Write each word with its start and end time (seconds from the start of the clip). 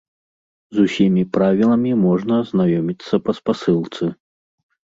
З 0.77 0.85
усімі 0.87 1.23
правіламі 1.35 1.91
можна 2.07 2.41
азнаёміцца 2.47 3.23
па 3.27 3.39
спасылцы. 3.43 4.05